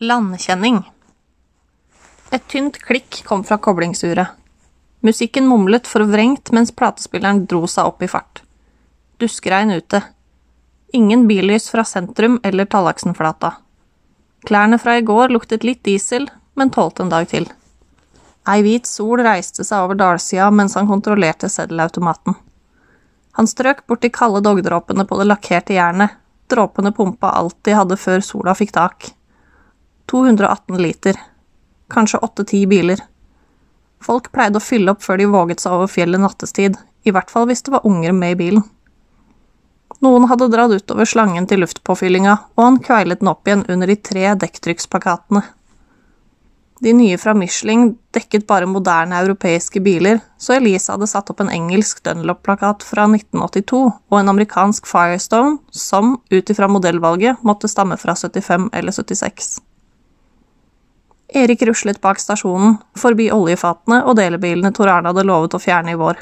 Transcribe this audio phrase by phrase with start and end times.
[0.00, 0.82] Landkjenning.
[2.28, 4.34] Et tynt klikk kom fra koblingsuret.
[5.00, 8.42] Musikken mumlet forvrengt mens platespilleren dro seg opp i fart.
[9.16, 10.02] Duskregn ute.
[10.92, 13.54] Ingen billys fra sentrum eller Tallaksenflata.
[14.44, 16.28] Klærne fra i går luktet litt diesel,
[16.60, 17.48] men tålte en dag til.
[18.44, 22.36] Ei hvit sol reiste seg over dalsida mens han kontrollerte seddelautomaten.
[23.40, 26.20] Han strøk bort de kalde dogdråpene på det lakkerte jernet,
[26.52, 29.14] dråpene pumpa alt de hadde før sola fikk tak.
[30.10, 31.18] 218 liter.
[31.92, 33.02] Kanskje åtte-ti biler.
[34.02, 37.46] Folk pleide å fylle opp før de våget seg over fjellet nattestid, i hvert fall
[37.50, 38.64] hvis det var unger med i bilen.
[40.04, 43.96] Noen hadde dratt utover slangen til luftpåfyllinga, og han kveilet den opp igjen under de
[43.96, 45.42] tre dekktrykksplakatene.
[46.84, 51.52] De nye fra Michelin dekket bare moderne europeiske biler, så Elise hadde satt opp en
[51.52, 58.12] engelsk Dunlop-plakat fra 1982 og en amerikansk Firestone som, ut ifra modellvalget, måtte stamme fra
[58.18, 59.56] 75 eller 76.
[61.28, 65.98] Erik ruslet bak stasjonen, forbi oljefatene og delebilene Tor Arne hadde lovet å fjerne i
[65.98, 66.20] vår.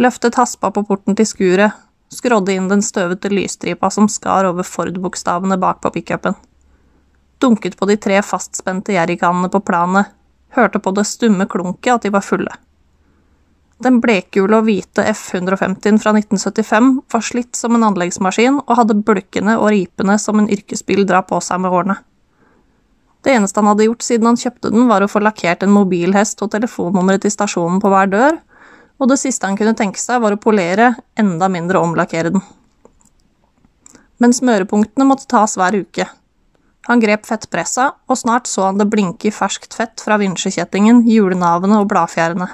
[0.00, 1.76] Løftet haspa på porten til skuret,
[2.10, 6.38] skrådde inn den støvete lysstripa som skar over Ford-bokstavene bakpå pickupen.
[7.40, 10.10] Dunket på de tre fastspente jerrykanene på planet,
[10.56, 12.56] hørte på det stumme klunket at de var fulle.
[13.80, 19.54] Den blekgule og hvite F-150-en fra 1975 var slitt som en anleggsmaskin og hadde bulkene
[19.56, 21.96] og ripene som en yrkesbil drar på seg med årene.
[23.20, 26.40] Det eneste han hadde gjort siden han kjøpte den, var å få lakkert en mobilhest
[26.44, 28.38] og telefonnummeret til stasjonen på hver dør,
[29.00, 32.44] og det siste han kunne tenke seg, var å polere, enda mindre omlakkere den.
[34.20, 36.06] Men smørepunktene måtte tas hver uke.
[36.88, 41.80] Han grep fettpressa, og snart så han det blinke i ferskt fett fra vinsjekjettingen, julenavene
[41.80, 42.48] og bladfjærene.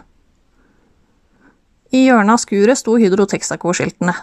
[1.94, 4.14] I hjørnet av skuret sto Hydro Texaco-skiltene.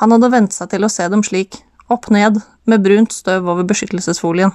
[0.00, 1.58] Han hadde vent seg til å se dem slik,
[1.90, 2.38] opp ned,
[2.70, 4.54] med brunt støv over beskyttelsesfolien.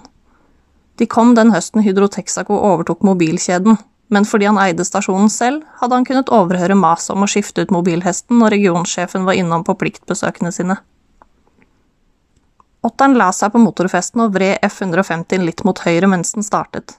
[0.97, 3.77] De kom den høsten Hydro Texaco overtok mobilkjeden,
[4.09, 7.73] men fordi han eide stasjonen selv, hadde han kunnet overhøre maset om å skifte ut
[7.75, 10.79] mobilhesten når regionsjefen var innom på pliktbesøkene sine.
[12.87, 16.95] Åtteren la seg på motorfesten og vred F-150 litt mot høyre mens den startet.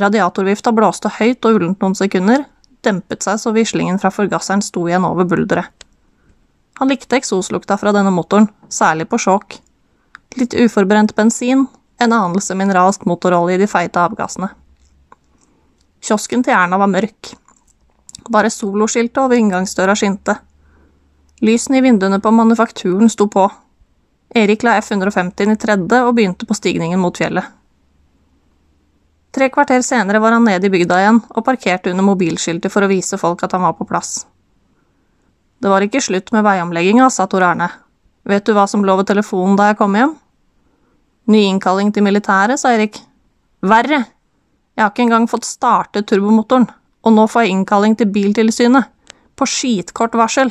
[0.00, 2.44] Radiatorvifta blåste høyt og ullent noen sekunder,
[2.84, 5.70] dempet seg så vislingen fra forgasseren sto igjen over bulderet.
[6.80, 9.58] Han likte eksoslukta fra denne motoren, særlig på sjåk.
[10.40, 11.66] Litt uforbrent bensin,
[12.00, 14.48] en anelse mineralsk motorolje i de feite avgassene.
[16.00, 17.34] Kiosken til Erna var mørk.
[18.32, 20.38] Bare soloskiltet over inngangsdøra skinte.
[21.44, 23.44] Lysene i vinduene på manufakturen sto på.
[24.36, 27.44] Erik la F-150 i tredje og begynte på stigningen mot fjellet.
[29.30, 32.90] Tre kvarter senere var han nede i bygda igjen og parkerte under mobilskiltet for å
[32.90, 34.24] vise folk at han var på plass.
[35.60, 37.68] Det var ikke slutt med veiomlegginga, sa Tor Arne.
[38.24, 40.16] Vet du hva som lå ved telefonen da jeg kom hjem?
[41.30, 42.96] Ny innkalling til militæret, sa Erik.
[43.62, 44.00] Verre!
[44.74, 46.66] Jeg har ikke engang fått startet turbomotoren,
[47.06, 48.88] og nå får jeg innkalling til Biltilsynet.
[49.38, 50.50] På skitkort varsel.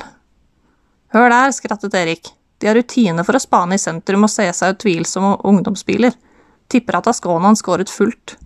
[1.11, 2.31] Hør der, skrattet Erik.
[2.59, 6.15] De har rutine for å spane i sentrum og se seg ut tvilsomme ungdomsbiler.
[6.71, 8.37] Tipper at Asconaen skåret fullt.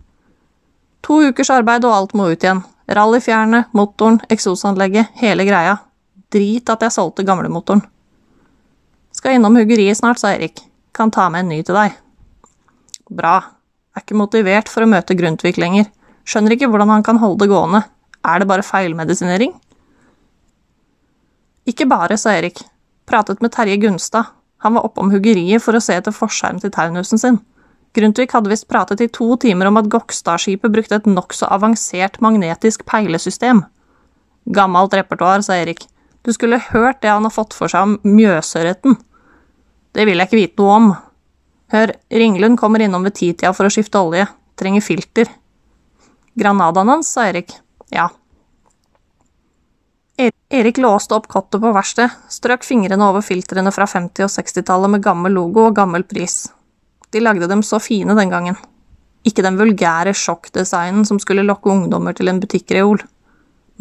[1.05, 2.63] To ukers arbeid og alt må ut igjen.
[2.89, 5.77] Rallyfjernet, motoren, eksosanlegget, hele greia.
[6.33, 7.83] Drit at jeg solgte gamlemotoren.
[9.13, 10.63] Skal innom huggeriet snart, sa Erik.
[10.95, 11.99] Kan ta med en ny til deg.
[13.11, 13.35] Bra.
[13.93, 15.89] Er ikke motivert for å møte Grundtvig lenger.
[16.23, 17.83] Skjønner ikke hvordan han kan holde det gående.
[18.23, 19.51] Er det bare feilmedisinering?
[21.67, 22.63] Ikke bare, sa Erik.
[23.07, 24.31] Pratet med Terje Gunstad.
[24.63, 27.41] Han var oppom huggeriet for å se etter forskjerm til Taunusen sin.
[27.93, 32.87] Grundtvig hadde visst pratet i to timer om at Gokstadskipet brukte et nokså avansert magnetisk
[32.89, 33.61] peilesystem.
[34.55, 35.85] Gammelt repertoar, sa Erik.
[36.23, 38.95] Du skulle hørt det han har fått for seg om Mjøsørreten.
[39.93, 40.87] Det vil jeg ikke vite noe om.
[41.73, 44.27] Hør, Ringlund kommer innom ved titida for å skifte olje.
[44.59, 45.31] Trenger filter.
[46.37, 47.55] Granadaen hans, sa Erik.
[47.93, 48.11] Ja,
[50.53, 55.01] Erik låste opp kottet på verkstedet, strøk fingrene over filtrene fra 50- og 60-tallet med
[55.01, 56.43] gammel logo og gammel pris.
[57.09, 58.59] De lagde dem så fine den gangen.
[59.25, 63.01] Ikke den vulgære sjokkdesignen som skulle lokke ungdommer til en butikkreol.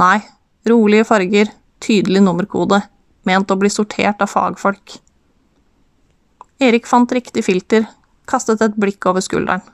[0.00, 0.16] Nei,
[0.72, 1.52] rolige farger,
[1.84, 2.81] tydelig nummerkode,
[3.28, 4.96] ment å bli sortert av fagfolk.
[6.62, 7.87] Erik fant riktig filter,
[8.31, 9.64] kastet et blikk over skulderen.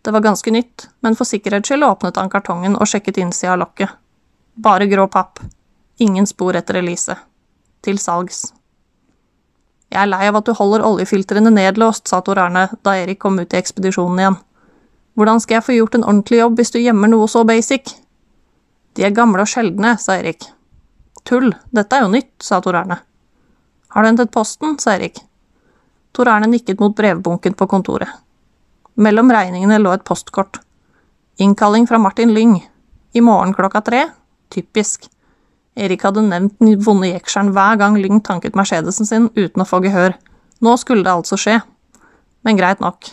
[0.00, 3.60] Det var ganske nytt, men for sikkerhets skyld åpnet han kartongen og sjekket innsida av
[3.60, 3.90] lokket.
[4.56, 5.42] Bare grå papp.
[6.00, 7.18] Ingen spor etter Elise.
[7.84, 8.54] Til salgs.
[9.92, 13.36] Jeg er lei av at du holder oljefiltrene nedlåst, sa Tor Arne da Erik kom
[13.36, 14.40] ut i ekspedisjonen igjen.
[15.12, 17.98] Hvordan skal jeg få gjort en ordentlig jobb hvis du gjemmer noe så basic?
[18.96, 20.48] De er gamle og sjeldne, sa Erik.
[21.28, 23.02] Tull, dette er jo nytt, sa Tor Arne.
[23.92, 25.27] Har du hentet posten, sa Erik.
[26.12, 28.08] Tor Arne nikket mot brevbunken på kontoret.
[28.98, 30.58] Mellom regningene lå et postkort.
[31.38, 32.56] Innkalling fra Martin Lyng.
[33.14, 34.08] I morgen klokka tre.
[34.50, 35.06] Typisk.
[35.78, 39.78] Erik hadde nevnt den vonde jekselen hver gang Lyng tanket Mercedesen sin uten å få
[39.84, 40.16] gehør.
[40.64, 41.60] Nå skulle det altså skje.
[42.42, 43.12] Men greit nok.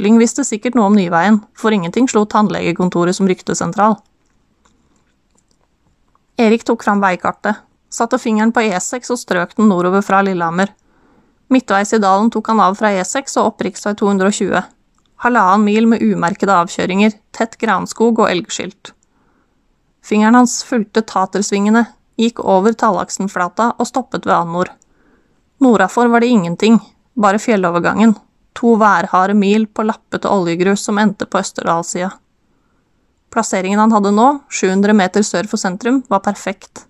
[0.00, 3.98] Lyng visste sikkert noe om Nyveien, for ingenting slo tannlegekontoret som ryktesentral.
[6.38, 7.58] Erik tok fram veikartet,
[7.90, 10.70] satte fingeren på E6 og strøk den nordover fra Lillehammer.
[11.48, 13.78] Midtveis i dalen tok han av fra E6 og opp rv.
[13.96, 14.62] 220.
[15.24, 18.92] Halvannen mil med umerkede avkjøringer, tett granskog og elgskilt.
[20.04, 21.86] Fingeren hans fulgte tatersvingene,
[22.20, 24.70] gikk over Tallaksenflata og stoppet ved Annor.
[25.64, 26.78] Nordafor var det ingenting,
[27.18, 28.14] bare fjellovergangen,
[28.54, 32.12] to værharde mil på lappete oljegrus som endte på Østerdalssida.
[33.34, 36.86] Plasseringen han hadde nå, 700 meter sør for sentrum, var perfekt.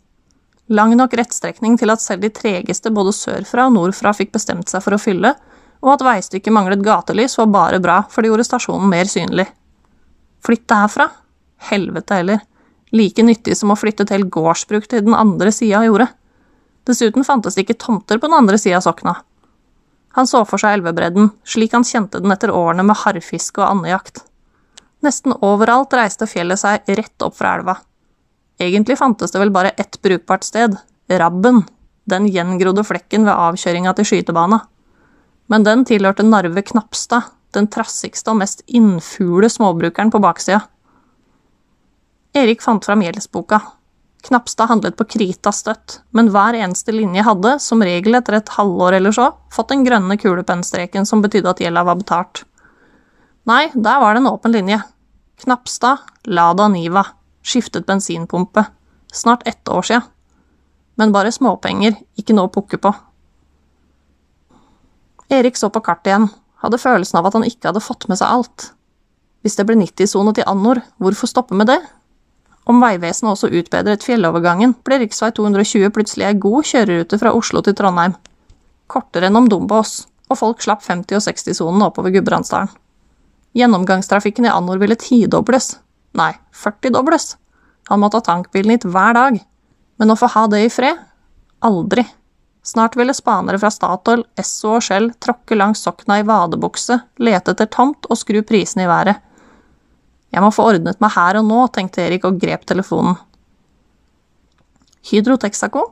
[0.69, 4.85] Lang nok rettstrekning til at selv de tregeste både sørfra og nordfra fikk bestemt seg
[4.85, 5.33] for å fylle,
[5.81, 9.47] og at veistykket manglet gatelys var bare bra, for det gjorde stasjonen mer synlig.
[10.45, 11.09] Flytte herfra?
[11.71, 12.45] Helvete heller.
[12.93, 16.09] Like nyttig som å flytte til gårdsbruk til den andre sida av jordet.
[16.89, 19.19] Dessuten fantes det ikke tomter på den andre sida av Sokna.
[20.17, 24.25] Han så for seg elvebredden, slik han kjente den etter årene med harrfiske og andejakt.
[25.05, 27.77] Nesten overalt reiste fjellet seg rett opp fra elva.
[28.59, 30.77] Egentlig fantes det vel bare ett brukbart sted,
[31.09, 31.63] Rabben,
[32.11, 34.63] den gjengrodde flekken ved avkjøringa til skytebana.
[35.49, 40.61] Men den tilhørte Narve Knapstad, den trassigste og mest innfule småbrukeren på baksida.
[42.37, 43.61] Erik fant fram gjeldsboka.
[44.27, 48.99] Knapstad handlet på krita støtt, men hver eneste linje hadde, som regel etter et halvår
[48.99, 52.43] eller så, fått den grønne kulepennstreken som betydde at gjelda var betalt.
[53.49, 54.83] Nei, der var det en åpen linje.
[55.45, 57.07] Knapstad, Lada Niva.
[57.43, 58.65] Skiftet bensinpumpe.
[59.13, 60.03] Snart ett år sia.
[60.95, 62.93] Men bare småpenger, ikke noe å pukke på.
[65.29, 66.29] Erik så på kartet igjen,
[66.65, 68.71] hadde følelsen av at han ikke hadde fått med seg alt.
[69.45, 71.79] Hvis det ble 90-sone til Annor, hvorfor stoppe med det?
[72.69, 75.09] Om Vegvesenet også utbedret fjellovergangen, ble rv.
[75.15, 78.17] 220 plutselig ei god kjørerute fra Oslo til Trondheim.
[78.89, 82.69] Kortere enn om Dombås, og folk slapp 50- og 60-sonen oppover Gudbrandsdalen.
[83.57, 85.77] Gjennomgangstrafikken i Annor ville tidobles.
[86.17, 87.37] Nei, 40-dobles.
[87.89, 89.39] Han måtte ha tankbilen hit hver dag.
[89.99, 91.01] Men å få ha det i fred?
[91.65, 92.05] Aldri.
[92.69, 97.71] Snart ville spanere fra Statoil, Esso og Shell tråkke langs Sokna i vadebukse, lete etter
[97.73, 99.23] tomt og skru prisene i været.
[100.29, 103.17] Jeg må få ordnet meg her og nå, tenkte Erik og grep telefonen.
[105.09, 105.87] Hydro Texaco?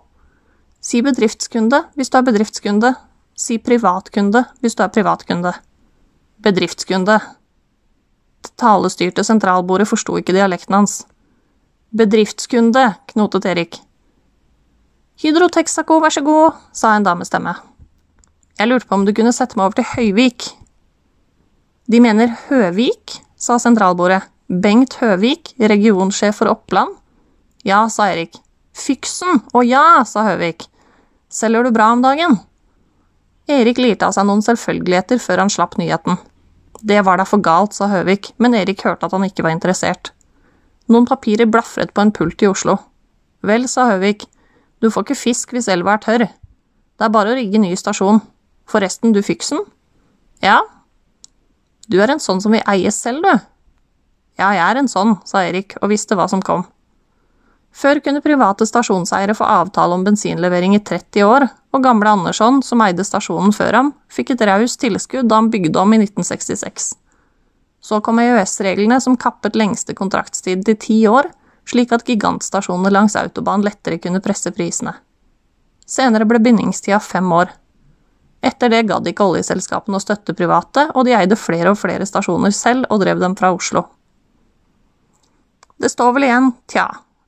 [0.84, 2.92] Si bedriftskunde hvis du er bedriftskunde.
[3.36, 5.54] Si privatkunde hvis du er privatkunde.
[6.44, 7.16] Bedriftskunde
[8.56, 11.00] talestyrte sentralbordet forsto ikke dialekten hans.
[11.96, 13.80] Bedriftskunde, knotet Erik.
[15.22, 17.54] Hydro Texaco, vær så god, sa en damestemme.
[18.58, 20.50] Jeg lurte på om du kunne sette meg over til Høyvik.
[21.88, 24.24] De mener Høvik, sa sentralbordet.
[24.46, 26.94] Bengt Høvik, regionsjef for Oppland?
[27.66, 28.36] Ja, sa Erik.
[28.76, 30.68] Fyksen, å ja, sa Høvik.
[31.32, 32.38] Selger du bra om dagen?
[33.50, 36.18] Erik lirte av seg noen selvfølgeligheter før han slapp nyheten.
[36.86, 40.12] Det var da for galt, sa Høvik, men Erik hørte at han ikke var interessert.
[40.86, 42.76] Noen papirer blafret på en pult i Oslo.
[43.46, 44.28] Vel, sa Høvik,
[44.82, 46.26] du får ikke fisk hvis elva er tørr.
[46.96, 48.20] Det er bare å rigge ny stasjon.
[48.70, 49.64] Forresten, du fiksen?
[50.44, 50.60] Ja?
[51.90, 53.44] Du er en sånn som vil eies selv, du.
[54.38, 56.66] Ja, jeg er en sånn, sa Erik og visste hva som kom.
[57.76, 61.44] Før kunne private stasjonseiere få avtale om bensinlevering i 30 år,
[61.76, 65.82] og gamle Andersson, som eide stasjonen før ham, fikk et raust tilskudd da han bygde
[65.82, 66.94] om i 1966.
[67.84, 71.28] Så kom EØS-reglene som kappet lengste kontraktstid til ti år,
[71.68, 74.96] slik at gigantstasjonene langs autobahn lettere kunne presse prisene.
[75.86, 77.52] Senere ble bindingstida fem år.
[78.46, 82.54] Etter det gadd ikke oljeselskapene å støtte private, og de eide flere og flere stasjoner
[82.56, 83.84] selv og drev dem fra Oslo.
[85.76, 86.86] Det står vel igjen, tja,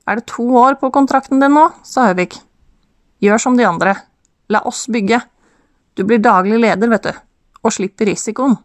[0.09, 1.67] er det to år på kontrakten din nå?
[1.85, 2.39] sa Høvik.
[3.21, 3.95] Gjør som de andre.
[4.49, 5.21] La oss bygge.
[5.99, 7.13] Du blir daglig leder, vet du,
[7.63, 8.57] og slipper risikoen.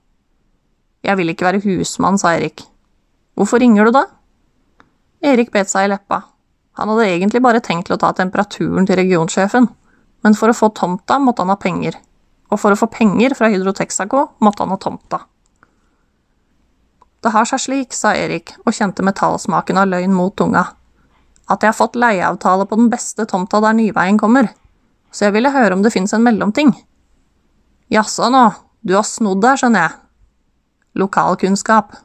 [1.04, 2.64] Jeg vil ikke være husmann, sa Erik.
[3.36, 4.06] Hvorfor ringer du da?
[5.26, 6.22] Erik bet seg i leppa.
[6.80, 9.68] Han hadde egentlig bare tenkt til å ta temperaturen til regionsjefen,
[10.24, 11.98] men for å få tomta måtte han ha penger,
[12.54, 15.20] og for å få penger fra Hydro Texaco måtte han ha tomta.
[17.24, 20.66] Det har seg slik, sa Erik og kjente metallsmaken av løgn mot tunga
[21.52, 24.50] at jeg har fått leieavtale på den beste tomta der Nyveien kommer,
[25.12, 26.72] så jeg ville høre om det fins en mellomting.
[27.94, 28.46] Jaså nå,
[28.82, 29.98] du har snodd der, skjønner jeg.
[31.04, 31.98] Lokalkunnskap.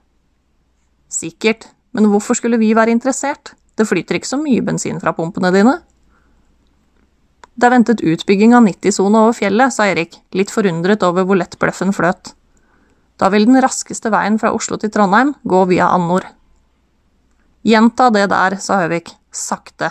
[1.09, 3.55] Sikkert, men hvorfor skulle vi være interessert?
[3.79, 5.79] Det flyter ikke så mye bensin fra pumpene dine.
[7.59, 11.57] Det er ventet utbygging av 90-sone over fjellet, sa Erik, litt forundret over hvor lett
[11.59, 12.35] bløffen fløt.
[13.19, 16.27] Da vil den raskeste veien fra Oslo til Trondheim gå via Annor.
[17.67, 19.11] Gjenta det der, sa Høvik.
[19.39, 19.91] Sakte.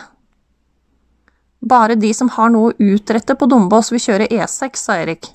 [1.60, 5.32] Bare de som har noe å utrette på Dombås vil kjøre E6, sa Erik.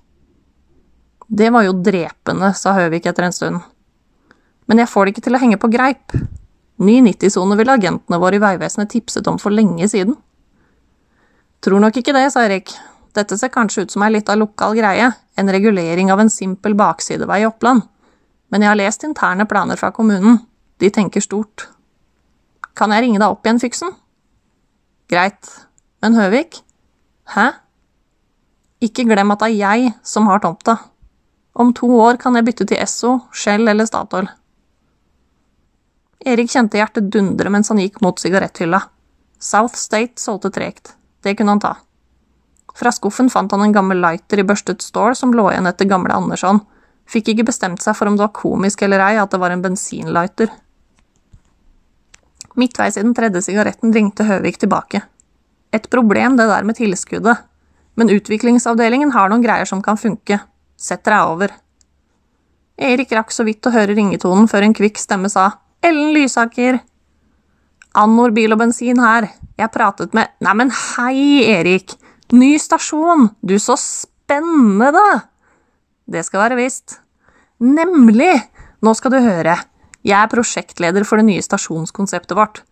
[1.32, 3.62] Det var jo drepende, sa Høvik etter en stund.
[4.68, 6.14] Men jeg får det ikke til å henge på greip.
[6.82, 10.16] Ny 90-sone ville agentene våre i Vegvesenet tipset om for lenge siden.
[11.62, 12.72] Tror nok ikke det, sa Erik.
[13.16, 17.42] Dette ser kanskje ut som ei lita lokal greie, en regulering av en simpel baksidevei
[17.42, 17.84] i Oppland.
[18.52, 20.40] Men jeg har lest interne planer fra kommunen.
[20.80, 21.68] De tenker stort.
[22.76, 23.92] Kan jeg ringe deg opp igjen, Fyksen?
[25.12, 25.48] Greit.
[26.00, 26.62] Men Høvik?
[27.34, 27.50] Hæ?
[28.80, 30.78] Ikke glem at det er jeg som har tomta.
[31.52, 34.30] Om to år kan jeg bytte til Esso, Shell eller Statoil.
[36.24, 38.80] Erik kjente hjertet dundre mens han gikk mot sigaretthylla.
[39.36, 40.94] South State solgte tregt.
[41.20, 41.74] Det kunne han ta.
[42.72, 46.16] Fra skuffen fant han en gammel lighter i børstet stål som lå igjen etter gamle
[46.16, 46.62] Andersson.
[47.04, 49.64] Fikk ikke bestemt seg for om det var komisk eller ei at det var en
[49.66, 50.48] bensinlighter.
[52.58, 55.02] Midtveis i den tredje sigaretten ringte Høvik tilbake.
[55.72, 57.44] Et problem det der med tilskuddet,
[57.96, 60.40] men utviklingsavdelingen har noen greier som kan funke.
[60.76, 61.52] Sett deg over.
[62.82, 65.50] Erik rakk så vidt å høre ringetonen før en kvikk stemme sa
[65.84, 66.80] Ellen Lysaker.
[67.98, 69.28] Annor bil og bensin her.
[69.60, 71.96] Jeg pratet med Neimen, hei, Erik.
[72.32, 73.28] Ny stasjon!
[73.44, 75.04] Du, så spennende!
[76.08, 77.00] Det skal være visst.
[77.60, 78.32] Nemlig!
[78.82, 79.58] Nå skal du høre.
[80.02, 82.62] Jeg er prosjektleder for det nye stasjonskonseptet vårt.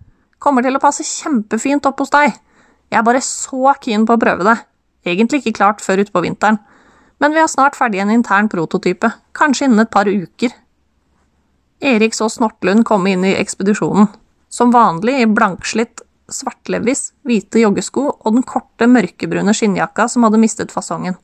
[0.43, 2.35] Kommer til å passe kjempefint opp hos deg.
[2.91, 4.57] Jeg er bare så keen på å prøve det.
[5.07, 6.59] Egentlig ikke klart før utpå vinteren.
[7.21, 9.13] Men vi har snart ferdig en intern prototype.
[9.37, 10.55] Kanskje innen et par uker.
[11.81, 14.09] Erik så Snortlund komme inn i ekspedisjonen.
[14.51, 20.75] Som vanlig i blankslitt svartlevis, hvite joggesko og den korte, mørkebrune skinnjakka som hadde mistet
[20.75, 21.17] fasongen.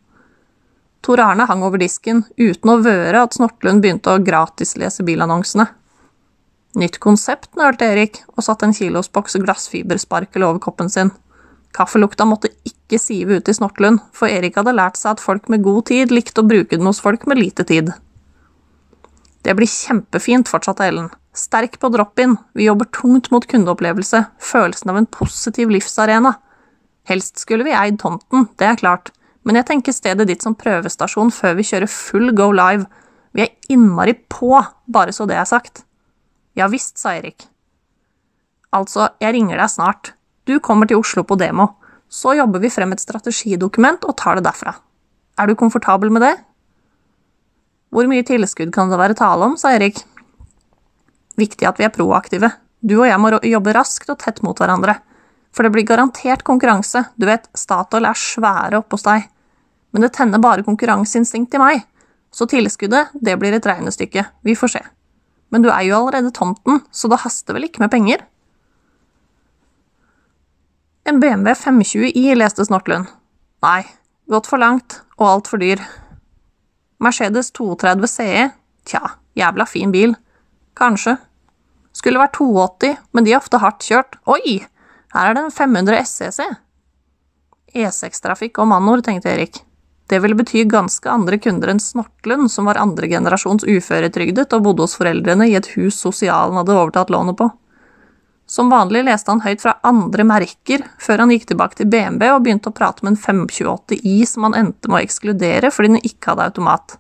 [1.05, 5.69] Tor Arne hang over disken, uten å vøre at Snortlund begynte å gratislese bilannonsene.
[6.77, 11.11] Nytt konsept, nølte Erik, og satte en kilosboks glassfibersparkel over koppen sin.
[11.77, 15.65] Kaffelukta måtte ikke sive ut i Snortlund, for Erik hadde lært seg at folk med
[15.65, 17.95] god tid likte å bruke den hos folk med lite tid.
[19.41, 21.09] Det blir kjempefint, fortsatte Ellen.
[21.37, 26.35] Sterk på drop-in, vi jobber tungt mot kundeopplevelse, følelsen av en positiv livsarena.
[27.09, 29.13] Helst skulle vi eid tomten, det er klart,
[29.47, 32.85] men jeg tenker stedet ditt som prøvestasjon før vi kjører full go live.
[33.33, 34.53] Vi er innmari på,
[34.91, 35.86] bare så det er sagt.
[36.57, 37.45] Ja visst, sa Erik.
[38.73, 40.15] Altså, jeg ringer deg snart.
[40.49, 41.75] Du kommer til Oslo på demo.
[42.09, 44.73] Så jobber vi frem et strategidokument og tar det derfra.
[45.37, 46.35] Er du komfortabel med det?
[47.93, 50.01] Hvor mye tilskudd kan det være tale om, sa Erik.
[51.37, 52.51] Viktig at vi er proaktive.
[52.81, 54.97] Du og jeg må jobbe raskt og tett mot hverandre.
[55.53, 59.29] For det blir garantert konkurranse, du vet, Statoil er svære oppe hos deg.
[59.93, 61.87] Men det tenner bare konkurranseinstinkt i meg.
[62.33, 64.83] Så tilskuddet, det blir et regnestykke, vi får se.
[65.55, 68.25] Men du er jo allerede tomten, så det haster vel ikke med penger?
[71.07, 73.07] En BMW 520i, leste Snortlund.
[73.63, 73.85] Nei,
[74.31, 75.83] gått for langt og altfor dyr.
[77.03, 78.49] Mercedes 32 CE,
[78.89, 79.03] tja,
[79.39, 80.17] jævla fin bil.
[80.77, 81.17] Kanskje.
[81.97, 84.19] Skulle vært 280, men de er ofte hardt kjørt.
[84.29, 84.59] Oi,
[85.15, 86.51] her er det en 500 SCC.
[87.77, 89.63] E6-trafikk og mannord, tenkte Erik.
[90.07, 94.95] Det ville bety ganske andre kunder enn Snortlund, som var andregenerasjons uføretrygdet og bodde hos
[94.99, 97.49] foreldrene i et hus sosialen hadde overtatt lånet på.
[98.47, 102.45] Som vanlig leste han høyt fra andre merker, før han gikk tilbake til BMW og
[102.45, 106.31] begynte å prate med en 528i som han endte med å ekskludere fordi den ikke
[106.31, 106.95] hadde automat.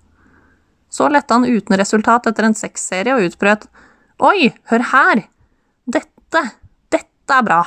[0.90, 3.68] Så lette han uten resultat etter en seksserie og utbrøt
[4.26, 5.26] Oi, hør her!
[5.86, 6.42] Dette,
[6.90, 7.62] dette er bra!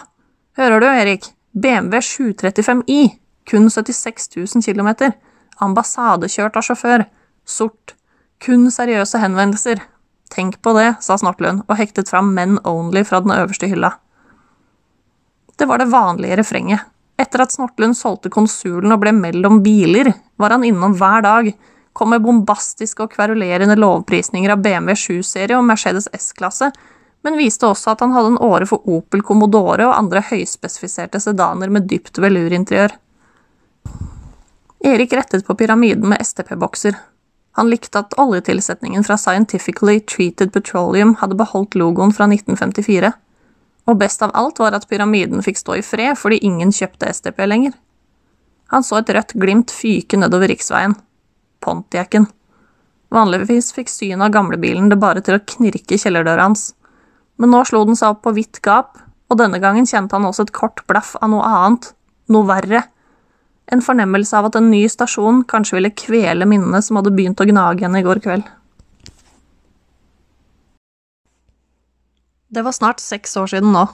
[0.60, 1.30] Hører du, Erik?
[1.56, 3.02] BMW 735i,
[3.48, 5.14] kun 76 000 km,
[5.64, 7.06] ambassadekjørt av sjåfør,
[7.48, 7.96] sort,
[8.44, 9.82] kun seriøse henvendelser.
[10.30, 13.96] Tenk på det, sa Snortlund og hektet fram Men Only fra den øverste hylla.
[15.60, 16.86] Det var det vanlige refrenget.
[17.20, 21.50] Etter at Snortlund solgte konsulen og ble mellom biler, var han innom hver dag,
[21.92, 26.70] kom med bombastiske og kverulerende lovprisninger av BMW 7-serie og Mercedes S-klasse,
[27.28, 31.74] men viste også at han hadde en åre for Opel Commodore og andre høyspesifiserte sedaner
[31.74, 32.96] med dypt velurinteriør.
[34.80, 36.96] Erik rettet på pyramiden med STP-bokser.
[37.58, 43.12] Han likte at oljetilsetningen fra Scientifically Treated Petroleum hadde beholdt logoen fra 1954,
[43.90, 47.44] og best av alt var at pyramiden fikk stå i fred fordi ingen kjøpte STP
[47.50, 47.74] lenger.
[48.72, 50.94] Han så et rødt glimt fyke nedover riksveien.
[51.60, 52.30] Pontiacen.
[53.12, 56.70] Vanligvis fikk synet av gamlebilen det bare til å knirke kjellerdøra hans,
[57.42, 58.96] men nå slo den seg opp på vidt gap,
[59.28, 61.92] og denne gangen kjente han også et kort blaff av noe annet,
[62.30, 62.84] noe verre
[63.74, 67.48] en fornemmelse av at en ny stasjon kanskje ville kvele minnene som hadde begynt å
[67.50, 68.46] gnage henne i går kveld.
[72.50, 73.86] Det var snart seks år siden nå.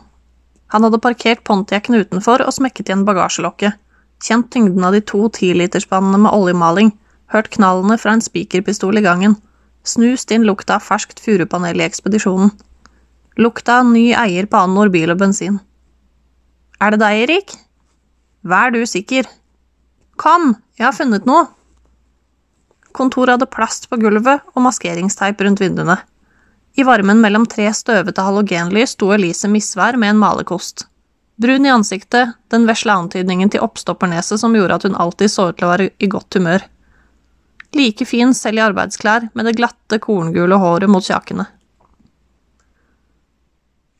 [0.72, 3.75] Han hadde parkert Pontiacen utenfor og smekket igjen bagasjelokket,
[4.24, 6.94] kjent tyngden av de to tiliterspannene med oljemaling,
[7.36, 9.36] hørt knallene fra en spikerpistol i gangen,
[9.86, 12.53] snust inn lukta av ferskt furupanel i ekspedisjonen,
[13.38, 15.60] lukta av ny eier på Annor bil og bensin.
[16.79, 17.58] Er det deg, Erik?
[18.46, 19.27] Vær du sikker,
[20.15, 21.48] Kom, jeg har funnet noe.
[22.95, 25.98] Kontoret hadde plast på gulvet og maskeringsteip rundt vinduene.
[26.75, 30.88] I varmen mellom tre støvete halogenlys sto Elise Misvær med en malerkost.
[31.36, 35.60] Brun i ansiktet, den vesle antydningen til oppstoppernese som gjorde at hun alltid så ut
[35.60, 36.63] til å være i godt humør.
[37.75, 41.50] Like fin selv i arbeidsklær, med det glatte, korngule håret mot kjakene.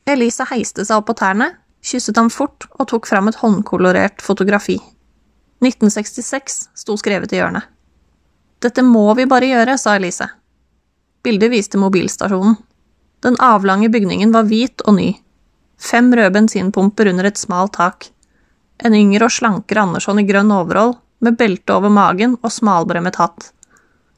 [0.08, 1.50] Elise heiste seg opp på tærne,
[1.84, 4.78] kysset ham fort og tok fram et håndkolorert fotografi.
[5.66, 7.66] 1966 sto skrevet i hjørnet.
[8.62, 10.28] Dette må vi bare gjøre, sa Elise.
[11.26, 12.56] Bildet viste mobilstasjonen.
[13.24, 15.10] Den avlange bygningen var hvit og ny.
[15.80, 18.08] Fem røde bensinpumper under et smalt tak.
[18.84, 23.50] En yngre og slankere Andersson i grønn overhold, med belte over magen og smalbremmet hatt.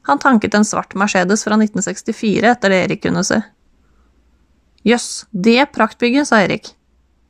[0.07, 3.39] Han tanket en svart Mercedes fra 1964 etter det Erik kunne se.
[4.87, 6.73] Jøss, det praktbygget, sa Erik.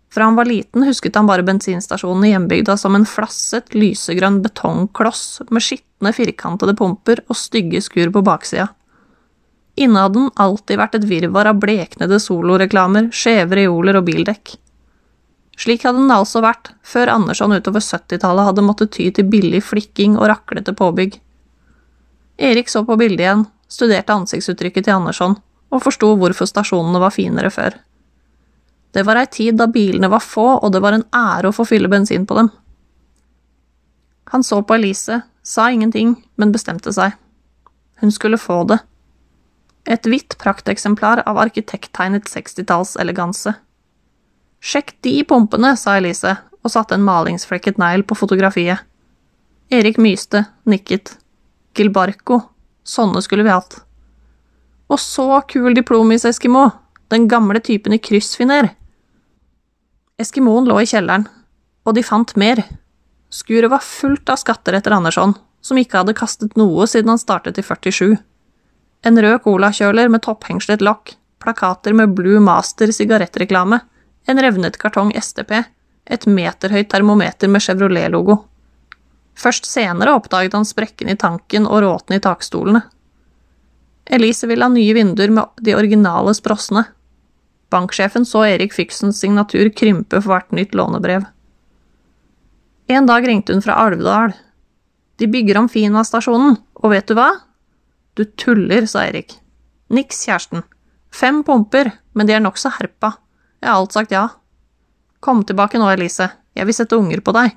[0.09, 5.43] Fra han var liten, husket han bare bensinstasjonen i hjembygda som en flasset, lysegrønn betongkloss
[5.53, 8.71] med skitne, firkantede pumper og stygge skur på baksida.
[9.79, 14.55] Inne hadde den alltid vært et virvar av bleknede soloreklamer, skjeve reoler og bildekk.
[15.59, 20.15] Slik hadde den altså vært før Andersson utover 70-tallet hadde måttet ty til billig flikking
[20.17, 21.19] og raklete påbygg.
[22.49, 25.37] Erik så på bildet igjen, studerte ansiktsuttrykket til Andersson
[25.69, 27.75] og forsto hvorfor stasjonene var finere før.
[28.93, 31.65] Det var ei tid da bilene var få, og det var en ære å få
[31.69, 32.49] fylle bensin på dem.
[34.33, 37.15] Han så på Elise, sa ingenting, men bestemte seg.
[38.01, 38.79] Hun skulle få det.
[39.89, 43.55] Et hvitt prakteksemplar av arkitekttegnet sekstitallseleganse.
[44.59, 48.83] Sjekk de pumpene, sa Elise og satte en malingsflekket negl på fotografiet.
[49.71, 51.15] Erik myste, nikket.
[51.77, 52.41] Gilbarco,
[52.83, 53.79] sånne skulle vi hatt.
[54.89, 56.67] Og så kul diplomis Eskimo,
[57.13, 58.73] den gamle typen i kryssfiner.
[60.19, 61.27] Eskimoen lå i kjelleren,
[61.87, 62.59] og de fant mer.
[63.31, 67.59] Skuret var fullt av skatter etter Andersson, som ikke hadde kastet noe siden han startet
[67.61, 68.17] i 47.
[69.07, 73.79] En rød colakjøler med topphengslet lokk, plakater med Blue Master sigarettreklame,
[74.27, 75.55] en revnet kartong STP,
[76.09, 78.41] et meterhøyt termometer med Chevrolet-logo.
[79.39, 82.83] Først senere oppdaget han sprekken i tanken og råten i takstolene.
[84.09, 86.83] Elise ville ha nye vinduer med de originale sprossene,
[87.69, 91.27] Banksjefen så Erik Fyksens signatur krympe for hvert nytt lånebrev.
[92.89, 94.33] En dag ringte hun fra Alvdal.
[95.21, 97.29] De bygger om Fina-stasjonen, og vet du hva?
[98.17, 99.35] Du tuller, sa Erik.
[99.93, 100.63] Niks, kjæresten.
[101.13, 103.13] Fem pumper, men de er nokså herpa.
[103.61, 104.25] Jeg har alt sagt ja.
[105.19, 107.53] Kom tilbake nå, Elise, jeg vil sette unger på deg.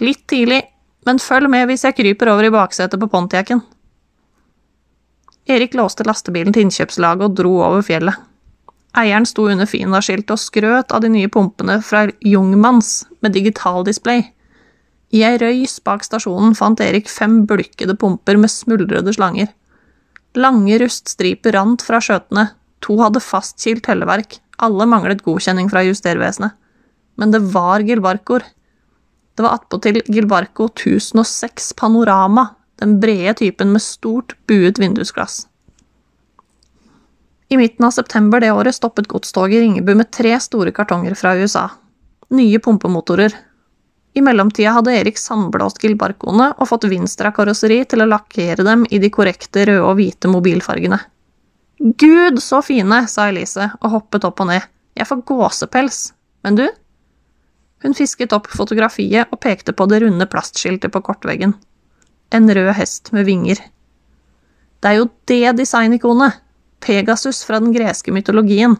[0.00, 0.62] Litt tidlig,
[1.04, 3.60] men følg med hvis jeg kryper over i baksetet på Pontiacen.
[5.50, 8.29] Erik låste lastebilen til innkjøpslaget og dro over fjellet.
[8.98, 14.24] Eieren sto under Fina-skiltet og skrøt av de nye pumpene fra Jungmanns med digitaldisplay.
[15.14, 19.50] I ei røys bak stasjonen fant Erik fem bulkede pumper med smuldrede slanger.
[20.38, 22.50] Lange ruststriper rant fra skjøtene,
[22.82, 26.54] to hadde fastkilt helleverk, alle manglet godkjenning fra Justervesenet.
[27.18, 28.44] Men det var Gilbarcoer.
[29.34, 32.50] Det var attpåtil Gilbarco 1006 Panorama,
[32.80, 35.44] den brede typen med stort, buet vindusglass.
[37.52, 41.32] I midten av september det året stoppet godstoget i Ringebu med tre store kartonger fra
[41.34, 41.64] USA.
[42.30, 43.32] Nye pumpemotorer.
[44.14, 49.00] I mellomtida hadde Erik sandblåst Gilbarcoene og fått Vinstra karosseri til å lakkere dem i
[49.02, 50.98] de korrekte røde og hvite mobilfargene.
[51.98, 54.68] Gud, så fine, sa Elise og hoppet opp og ned.
[54.94, 55.98] Jeg får gåsepels.
[56.46, 56.68] Men du?
[57.82, 61.56] Hun fisket opp fotografiet og pekte på det runde plastskiltet på kortveggen.
[62.30, 63.58] En rød hest med vinger.
[64.78, 66.38] Det er jo det designikonet!
[66.80, 68.76] Pegasus fra den greske mytologien.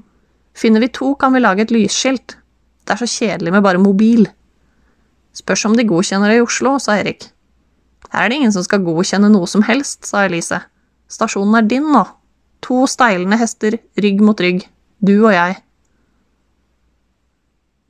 [0.56, 2.36] Finner vi to, kan vi lage et lysskilt.
[2.84, 4.26] Det er så kjedelig med bare mobil.
[5.36, 7.28] Spørs om de godkjenner det i Oslo, sa Erik.
[8.10, 10.58] Her er det ingen som skal godkjenne noe som helst, sa Elise.
[11.10, 12.02] Stasjonen er din nå.
[12.66, 14.64] To steilende hester, rygg mot rygg.
[15.00, 15.60] Du og jeg.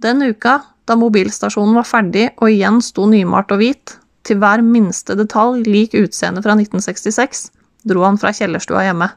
[0.01, 5.17] Den uka, da mobilstasjonen var ferdig og igjen sto nymalt og hvit, til hver minste
[5.17, 7.49] detalj lik utseendet fra 1966,
[7.89, 9.09] dro han fra kjellerstua hjemme.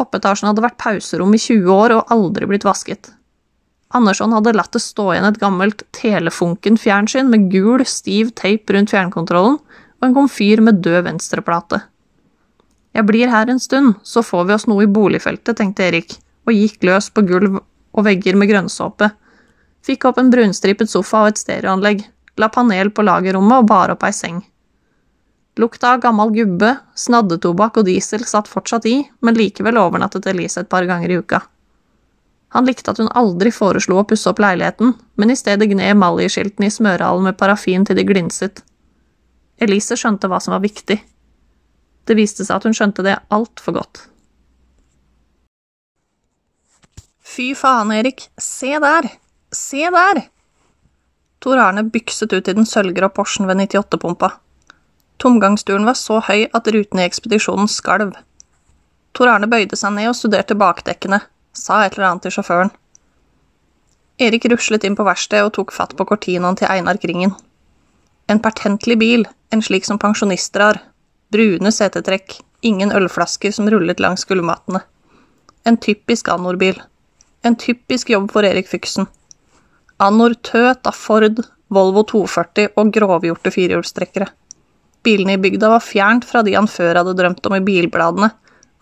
[0.00, 3.12] Toppetasjen hadde vært pauserom i 20 år og aldri blitt vasket.
[3.92, 9.58] Andersson hadde latt det stå igjen et gammelt Telefunken-fjernsyn med gul, stiv teip rundt fjernkontrollen
[9.58, 11.82] og en komfyr med død venstreplate.
[12.96, 16.16] Jeg blir her en stund, så får vi oss noe i boligfeltet, tenkte Erik,
[16.48, 19.10] og gikk løs på gulv og vegger med grønnsåpe.
[19.86, 22.06] Fikk opp en brunstripet sofa og et stereoanlegg,
[22.40, 24.40] la panel på lagerrommet og bar opp ei seng.
[25.58, 30.70] Lukta av gammel gubbe, snaddetobakk og diesel satt fortsatt i, men likevel overnattet Elise et
[30.70, 31.42] par ganger i uka.
[32.54, 36.66] Han likte at hun aldri foreslo å pusse opp leiligheten, men i stedet gned emaljeskiltene
[36.66, 38.62] i smørehallen med parafin til de glinset.
[39.60, 40.98] Elise skjønte hva som var viktig.
[42.06, 44.02] Det viste seg at hun skjønte det altfor godt.
[47.30, 49.06] Fy faen, Erik, se der!
[49.54, 50.24] Se der!
[51.40, 54.32] Tor Arne bykset ut i den sølvgrå Porschen ved 98-pumpa.
[55.20, 58.14] Tomgangsturen var så høy at ruten i ekspedisjonen skalv.
[59.12, 61.18] Tor Arne bøyde seg ned og studerte bakdekkene,
[61.52, 62.70] sa et eller annet til sjåføren.
[64.20, 67.34] Erik ruslet inn på verkstedet og tok fatt på cortinaen til Einar Kringen.
[68.32, 70.80] En pertentlig bil, en slik som pensjonister har.
[71.32, 74.80] Brune setetrekk, ingen ølflasker som rullet langs gulvmatene.
[75.68, 76.80] En typisk Anor-bil.
[77.44, 79.08] En typisk jobb for Erik Fyksen.
[80.00, 84.30] Anor tøt av Ford, Volvo 240 og grovgjorte firehjulstrekkere.
[85.02, 88.30] Bilene i bygda var fjernt fra de han før hadde drømt om i bilbladene.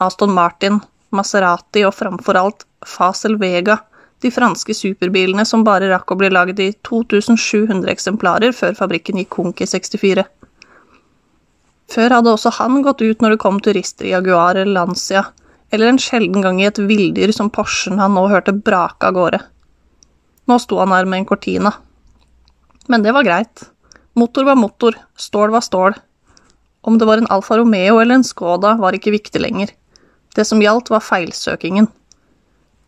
[0.02, 0.81] Aston Martin,
[1.14, 3.78] Maserati og framfor alt Fasel Vega,
[4.22, 9.31] de franske superbilene som bare rakk å bli laget i 2700 eksemplarer før fabrikken gikk
[9.37, 10.24] konk i 64.
[11.88, 15.22] Før hadde også han gått ut når det kom turister i Jaguar eller Lancia,
[15.70, 19.40] eller en sjelden gang i et villdyr som Porschen han nå hørte brake av gårde.
[20.48, 21.72] Nå sto han her med en Cortina.
[22.88, 23.68] Men det var greit.
[24.18, 25.96] Motor var motor, stål var stål.
[26.88, 29.74] Om det var en Alfa Romeo eller en Skoda, var ikke viktig lenger.
[30.33, 31.90] Det som gjaldt, var feilsøkingen.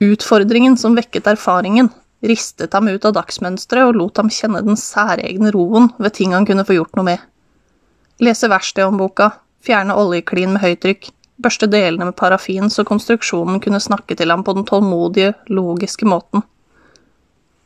[0.01, 1.91] Utfordringen som vekket erfaringen,
[2.25, 6.49] ristet ham ut av dagsmønsteret og lot ham kjenne den særegne roen ved ting han
[6.49, 7.27] kunne få gjort noe med.
[8.25, 9.35] Lese verkstedhåndboka,
[9.69, 14.57] fjerne oljeklin med høytrykk, børste delene med parafin så konstruksjonen kunne snakke til ham på
[14.57, 16.41] den tålmodige, logiske måten.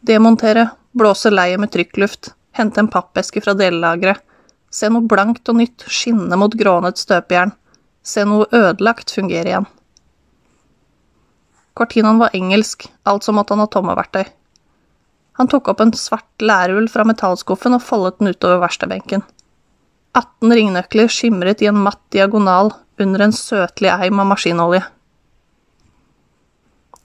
[0.02, 4.18] Demontere, blåse leiet med trykkluft, hente en pappeske fra delelageret,
[4.74, 7.54] se noe blankt og nytt skinne mot grånet støpejern,
[8.02, 9.68] se noe ødelagt fungere igjen.
[11.78, 14.24] Cortinaen var engelsk, altså måtte han ha tommeverktøy.
[15.38, 19.24] Han tok opp en svart lærull fra metallskuffen og foldet den utover verkstedbenken.
[20.14, 22.70] 18 ringnøkler skimret i en matt diagonal
[23.02, 24.84] under en søtlig eim av maskinolje.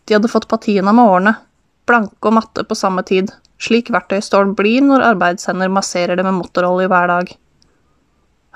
[0.06, 1.34] De hadde fått patina med årene,
[1.90, 6.90] blanke og matte på samme tid, slik verktøystål blir når arbeidshender masserer det med motorolje
[6.90, 7.34] hver dag.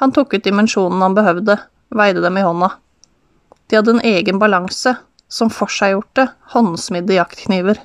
[0.02, 1.58] Han tok ut dimensjonene han behøvde,
[1.94, 2.72] veide dem i hånda.
[3.70, 4.96] De hadde en egen balanse,
[5.30, 7.80] som forseggjorte, håndsmidde jaktkniver.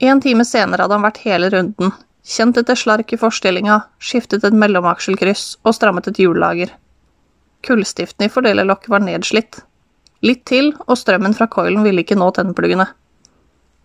[0.00, 1.92] En time senere hadde han vært hele runden,
[2.24, 6.72] kjent etter slark i forstillinga, skiftet et mellomakselkryss og strammet et hjullager.
[7.66, 9.60] Kullstiften i fordelerlokket var nedslitt.
[10.24, 12.86] Litt til, og strømmen fra coilen ville ikke nå tennpluggene.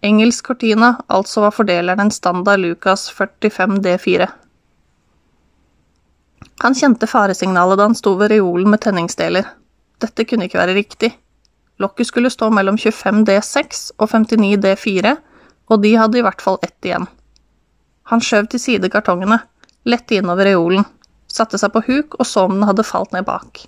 [0.06, 4.28] Engelsk cortina, altså var fordeleren en standard Lucas 45 D4.
[6.66, 9.46] Han kjente faresignalet da han sto ved reolen med tenningsdeler.
[10.02, 11.12] Dette kunne ikke være riktig.
[11.78, 15.12] Lokket skulle stå mellom 25 D6 og 59 D4,
[15.70, 17.06] og de hadde i hvert fall ett igjen.
[18.10, 19.38] Han skjøv til side kartongene,
[19.86, 20.88] lette innover reolen,
[21.30, 23.62] satte seg på huk og så om den hadde falt ned bak.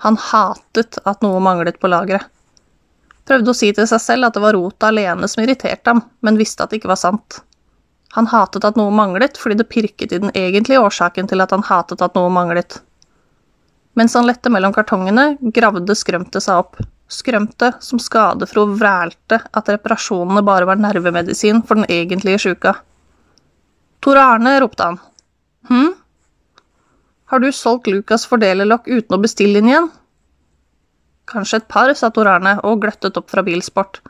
[0.00, 2.24] Han hatet at noe manglet på lageret.
[3.28, 6.40] Prøvde å si til seg selv at det var rotet alene som irriterte ham, men
[6.40, 7.42] visste at det ikke var sant.
[8.16, 11.62] Han hatet at noe manglet, fordi det pirket i den egentlige årsaken til at han
[11.66, 12.80] hatet at noe manglet.
[13.98, 16.80] Mens han lette mellom kartongene, gravde skrømtet seg opp.
[17.10, 22.76] Skrømtet som skadefro vrælte at reparasjonene bare var nervemedisin for den egentlige sjuka.
[24.00, 25.00] Tor Arne, ropte han.
[25.68, 25.90] Hm?
[27.30, 29.90] Har du solgt Lukas fordelerlokk uten å bestille inn igjen?
[31.30, 34.00] Kanskje et par, sa Tor Arne og gløttet opp fra Bilsport.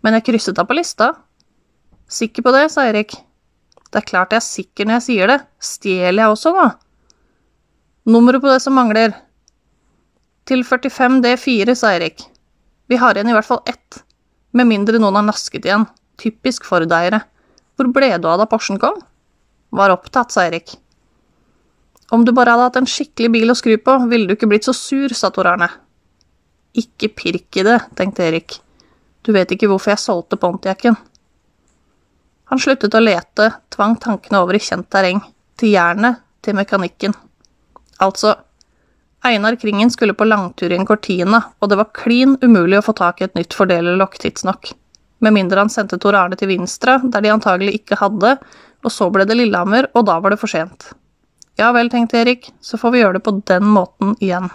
[0.00, 1.10] Men jeg krysset av på lista.
[2.08, 3.16] Sikker på det, sa Erik.
[3.92, 5.38] Det er klart jeg er sikker når jeg sier det.
[5.60, 6.68] Stjeler jeg også, nå?
[8.12, 9.12] Nummeret på det som mangler.
[10.48, 12.24] Til 45 D4, sa Erik.
[12.88, 14.00] Vi har igjen i hvert fall ett.
[14.56, 15.84] Med mindre noen har nasket igjen.
[16.20, 17.20] Typisk Ford-eiere.
[17.76, 18.96] Hvor ble du av da Porschen kom?
[19.72, 20.74] Var opptatt, sa Erik.
[22.12, 24.66] Om du bare hadde hatt en skikkelig bil å skru på, ville du ikke blitt
[24.68, 25.70] så sur, sa Tor Arne.
[26.76, 28.58] Ikke pirk i det, tenkte Erik.
[29.24, 30.98] Du vet ikke hvorfor jeg solgte Pontiacen.
[32.52, 35.22] Han sluttet å lete, tvang tankene over i kjent terreng,
[35.56, 37.14] til jernet, til mekanikken.
[38.04, 38.34] Altså,
[39.24, 42.92] Einar Kringen skulle på langtur i en Cortina, og det var klin umulig å få
[42.98, 44.74] tak i et nytt fordelerlokk tidsnok.
[45.24, 48.36] Med mindre han sendte Tor Arne til Vinstra, der de antagelig ikke hadde,
[48.84, 50.90] og så ble det Lillehammer, og da var det for sent.
[51.56, 54.52] Ja vel, tenkte Erik, så får vi gjøre det på den måten igjen.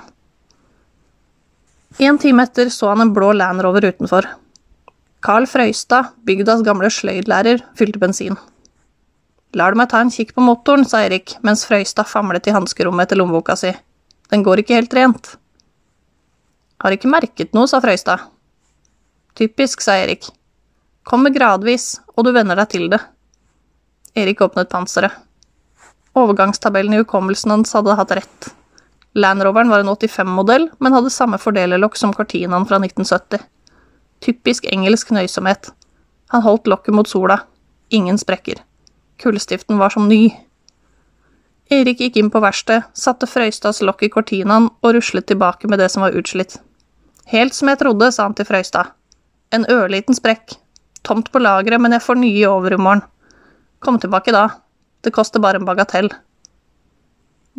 [1.98, 4.30] En time etter så han en blå Land Rover utenfor.
[5.26, 8.38] Carl Frøystad, bygdas gamle sløydlærer, fylte bensin.
[9.58, 13.08] Lar du meg ta en kikk på motoren, sa Erik, mens Frøystad famlet i hanskerommet
[13.08, 13.72] etter lommeboka si.
[14.30, 15.32] Den går ikke helt rent.
[16.84, 18.28] Har ikke merket noe, sa Frøystad.
[19.40, 20.30] Typisk, sa Erik.
[21.08, 23.02] Kommer gradvis, og du venner deg til det.
[24.18, 25.18] Erik åpnet panseret.
[26.18, 28.54] Overgangstabellen i hukommelsen hans hadde hatt rett.
[29.18, 33.42] Land Roveren var en 85-modell, men hadde samme fordelerlokk som Cortinaen fra 1970.
[34.22, 35.72] Typisk engelsk nøysomhet.
[36.34, 37.40] Han holdt lokket mot sola.
[37.90, 38.60] Ingen sprekker.
[39.22, 40.30] Kullstiften var som ny.
[41.70, 45.90] Erik gikk inn på verkstedet, satte Frøystads lokk i Cortinaen og ruslet tilbake med det
[45.92, 46.60] som var utslitt.
[47.28, 48.94] Helt som jeg trodde, sa han til Frøystad.
[49.52, 50.56] En ørliten sprekk.
[51.04, 53.04] Tomt på lageret, men jeg får nye i overmorgen.
[53.84, 54.48] Kom tilbake da.
[55.04, 56.10] Det koster bare en bagatell.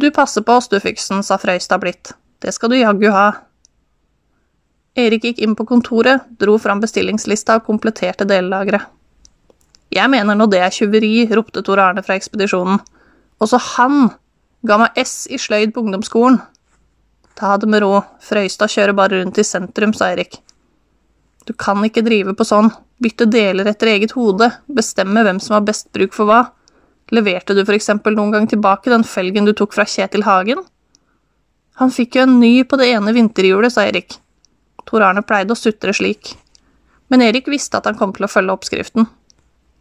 [0.01, 2.15] Du passer på oss, du, Fyksen, sa Frøystad blidt.
[2.41, 3.33] Det skal du jaggu ha.
[4.99, 8.87] Erik gikk inn på kontoret, dro fram bestillingslista og kompletterte delelageret.
[9.95, 12.81] Jeg mener nå det er tjuveri, ropte Tor Arne fra ekspedisjonen.
[13.41, 14.11] Også han
[14.67, 16.41] ga meg S i sløyd på ungdomsskolen.
[17.39, 20.41] Ta det med ro, Frøystad kjører bare rundt i sentrum, sa Erik.
[21.47, 22.69] Du kan ikke drive på sånn,
[23.01, 26.43] bytte deler etter eget hode, bestemme hvem som har best bruk for hva.
[27.15, 30.61] Leverte du for eksempel noen gang tilbake den felgen du tok fra Kjetil Hagen?
[31.79, 34.19] Han fikk jo en ny på det ene vinterhjulet, sa Erik.
[34.89, 36.33] Tor Arne pleide å sutre slik.
[37.13, 39.09] Men Erik visste at han kom til å følge oppskriften.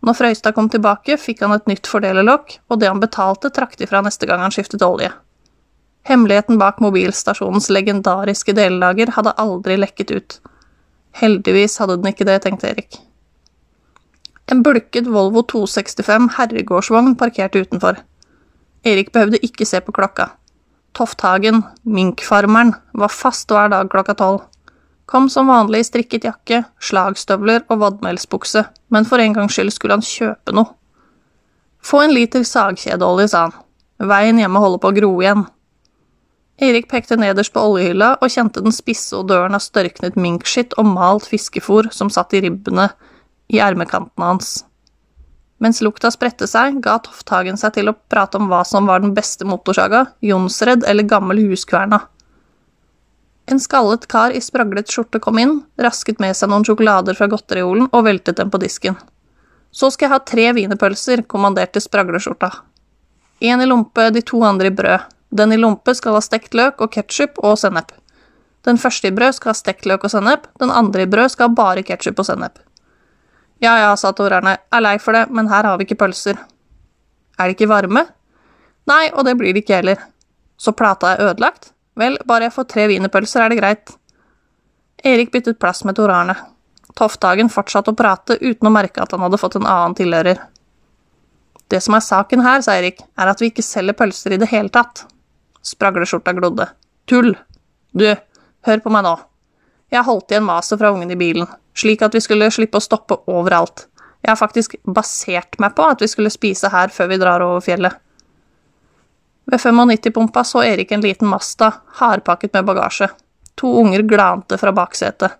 [0.05, 3.87] Når Frøystad kom tilbake, fikk han et nytt fordelerlokk, og det han betalte, trakk de
[3.89, 5.09] fra neste gang han skiftet olje.
[6.07, 10.37] Hemmeligheten bak mobilstasjonens legendariske delelager hadde aldri lekket ut.
[11.19, 12.99] Heldigvis hadde den ikke det, tenkte Erik.
[14.47, 17.99] En bulket Volvo 265 herregårdsvogn parkerte utenfor.
[18.87, 20.29] Erik behøvde ikke se på klokka.
[20.95, 24.45] Tofthagen, minkfarmeren, var fast hver dag klokka tolv.
[25.07, 29.95] Kom som vanlig i strikket jakke, slagstøvler og vadmelsbukse, men for en gangs skyld skulle
[29.95, 30.73] han kjøpe noe.
[31.79, 33.55] Få en liter sagkjedeolje, sa han.
[34.03, 35.45] Veien hjemme holder på å gro igjen.
[36.59, 41.27] Erik pekte nederst på oljehylla og kjente den spisse odøren av størknet minkskitt og malt
[41.29, 42.89] fiskefôr som satt i ribbene
[43.53, 44.57] i ermekantene hans.
[45.63, 49.15] Mens lukta spredte seg, ga Tofthagen seg til å prate om hva som var den
[49.17, 52.03] beste motorsaga, Jonsredd eller gammel huskverna.
[53.47, 57.87] En skallet kar i spraglet skjorte kom inn, rasket med seg noen sjokolader fra godteriolen
[57.87, 58.97] og veltet dem på disken.
[59.71, 62.49] Så skal jeg ha tre wienerpølser, kommanderte spragleskjorta.
[63.39, 65.05] Én i lompe, de to andre i brød.
[65.29, 67.93] Den i lompe skal ha stekt løk og ketsjup og sennep.
[68.67, 71.47] Den første i brød skal ha stekt løk og sennep, den andre i brød skal
[71.47, 72.59] ha bare ketsjup og sennep.
[73.63, 76.35] Ja ja, sa Tor Arne, er lei for det, men her har vi ikke pølser.
[77.39, 78.03] Er de ikke varme?
[78.91, 80.03] Nei, og det blir de ikke heller.
[80.59, 81.71] Så plata er ødelagt?
[81.97, 83.95] Vel, bare jeg får tre wienerpølser, er det greit.
[85.05, 86.35] Erik byttet plass med Tor Arne.
[86.97, 90.39] Tofthagen fortsatte å prate uten å merke at han hadde fått en annen tilhører.
[91.67, 94.49] Det som er saken her, sa Erik, er at vi ikke selger pølser i det
[94.53, 95.03] hele tatt.
[95.65, 96.69] Spragleskjorta glodde.
[97.09, 97.33] Tull!
[97.97, 98.07] Du,
[98.67, 99.17] hør på meg nå.
[99.91, 103.19] Jeg holdt igjen maset fra ungen i bilen, slik at vi skulle slippe å stoppe
[103.31, 103.87] overalt.
[104.23, 107.63] Jeg har faktisk basert meg på at vi skulle spise her før vi drar over
[107.63, 107.95] fjellet.
[109.47, 113.07] Ved 95-pumpa så Erik en liten Masta, hardpakket med bagasje.
[113.55, 115.37] To unger glante fra baksetet.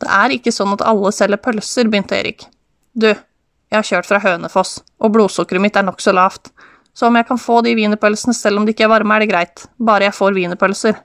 [0.00, 2.44] Det er ikke sånn at alle selger pølser, begynte Erik.
[2.92, 6.52] Du, jeg har kjørt fra Hønefoss, og blodsukkeret mitt er nokså lavt,
[6.92, 9.30] så om jeg kan få de wienerpølsene selv om de ikke er varme, er det
[9.30, 10.96] greit, bare jeg får wienerpølser.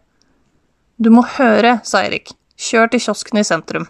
[1.00, 3.88] Du må høre, sa Erik, kjør til kiosken i sentrum.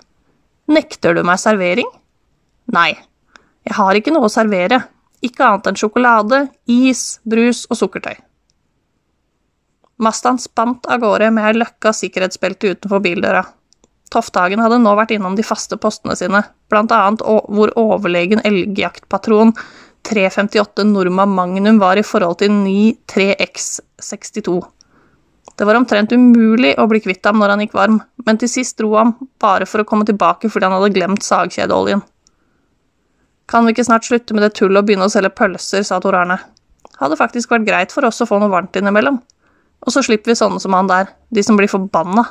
[0.69, 1.89] Nekter du meg servering?
[2.73, 2.91] Nei,
[3.65, 4.81] jeg har ikke noe å servere,
[5.23, 8.17] ikke annet enn sjokolade, is, brus og sukkertøy.
[10.01, 13.45] Mastan spant av gårde med ei løkka sikkerhetsbelte utenfor bildøra.
[14.11, 19.53] Tofthagen hadde nå vært innom de faste postene sine, blant annet hvor overlegen elgjaktpatron
[20.05, 24.59] 358 Norma Magnum var i forhold til 93X62.
[25.55, 28.77] Det var omtrent umulig å bli kvitt ham når han gikk varm, men til sist
[28.81, 32.01] dro han bare for å komme tilbake fordi han hadde glemt sagkjedeoljen.
[33.51, 36.17] Kan vi ikke snart slutte med det tullet og begynne å selge pølser, sa Tor
[36.17, 36.39] Arne.
[36.99, 39.19] Hadde faktisk vært greit for oss å få noe varmt innimellom.
[39.85, 42.25] Og så slipper vi sånne som han der, de som blir forbanna.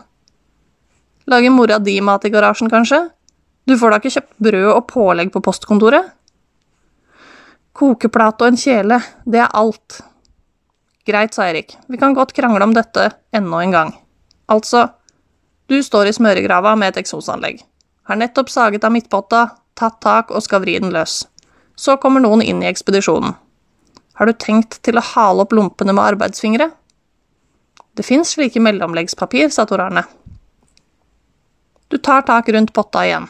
[1.31, 3.07] Lager mora di mat i garasjen, kanskje?
[3.64, 6.11] Du får da ikke kjøpt brød og pålegg på postkontoret?
[7.74, 10.00] Kokeplate og en kjele, det er alt.
[11.09, 13.94] Greit, sa Erik, vi kan godt krangle om dette enda en gang.
[14.53, 14.87] Altså,
[15.68, 17.62] du står i smøregrava med et eksosanlegg.
[18.09, 19.46] Har nettopp saget av midtpotta,
[19.79, 21.25] tatt tak og skal vri den løs.
[21.77, 23.35] Så kommer noen inn i ekspedisjonen.
[24.15, 26.71] Har du tenkt til å hale opp lompene med arbeidsfingre?
[27.95, 30.05] Det fins slike mellomleggspapir, sa Tor Arne.
[31.91, 33.29] Du tar tak rundt potta igjen.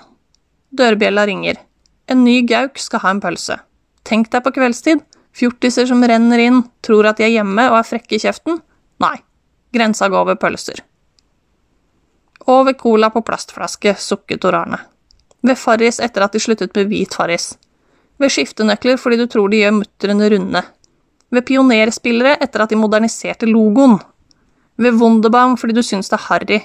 [0.73, 1.61] Dørbjella ringer.
[2.09, 3.59] En ny gauk skal ha en pølse.
[4.05, 5.03] Tenk deg på kveldstid.
[5.35, 8.61] Fjortiser som renner inn, tror at de er hjemme og er frekke i kjeften.
[9.03, 9.17] Nei,
[9.75, 10.85] grensa går ved pølser.
[12.47, 14.79] Og ved cola på plastflaske, sukket Tor Arne.
[15.45, 17.53] Ved Farris etter at de sluttet med hvit Farris.
[18.21, 20.63] Ved skiftenøkler fordi du tror de gjør mutterende runde.
[21.35, 23.99] Ved pionerspillere etter at de moderniserte logoen.
[24.81, 26.61] Ved Wunderbaum fordi du syns det er harry.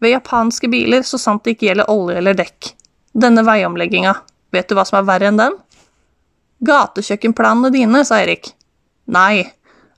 [0.00, 2.72] Ved japanske biler så sant det ikke gjelder olje eller dekk.
[3.18, 4.14] Denne veiomlegginga,
[4.54, 5.56] vet du hva som er verre enn den?
[6.64, 8.52] Gatekjøkkenplanene dine, sa Erik.
[9.10, 9.42] Nei,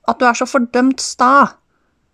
[0.07, 1.60] at du er så fordømt sta.